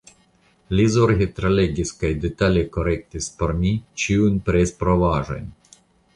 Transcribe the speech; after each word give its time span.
Li 0.77 0.85
zorge 0.93 1.27
tralegis 1.39 1.91
kaj 1.99 2.11
detale 2.23 2.65
korektis 2.79 3.29
por 3.43 3.55
mi 3.61 3.75
ĉiujn 4.05 4.43
presprovaĵojn. 4.51 5.49